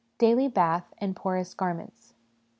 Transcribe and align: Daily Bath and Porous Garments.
Daily 0.17 0.47
Bath 0.47 0.95
and 0.97 1.15
Porous 1.15 1.53
Garments. 1.53 2.15